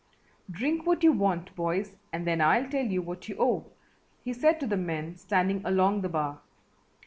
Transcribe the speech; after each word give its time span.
"Drink 0.49 0.87
what 0.87 1.03
you 1.03 1.11
want, 1.11 1.55
boys, 1.55 1.95
and 2.11 2.25
then 2.25 2.41
I'll 2.41 2.67
tell 2.67 2.87
you 2.87 3.03
what 3.03 3.29
you 3.29 3.35
owe," 3.37 3.67
he 4.23 4.33
said 4.33 4.59
to 4.61 4.65
the 4.65 4.75
men 4.75 5.15
standing 5.15 5.61
along 5.63 6.01
the 6.01 6.09
bar. 6.09 6.41